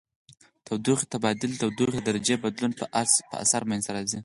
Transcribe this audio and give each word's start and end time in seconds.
د 0.03 0.03
تودوخې 0.67 1.05
تبادل 1.13 1.51
د 1.55 1.59
تودوخې 1.61 1.99
د 2.01 2.05
درجې 2.09 2.35
بدلون 2.43 2.71
په 2.79 2.85
اثر 3.43 3.61
منځ 3.69 3.83
ته 3.85 3.91
راځي. 3.95 4.19